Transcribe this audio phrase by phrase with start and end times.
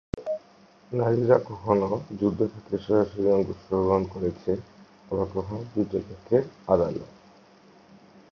[0.91, 1.87] নারীরা কখনো
[2.19, 4.51] যুদ্ধক্ষেত্রে সরাসরি অংশগ্রহণ করেছে
[5.11, 6.43] আবার কখনো যুদ্ধেক্ষেত্রের
[6.67, 7.03] আড়ালে।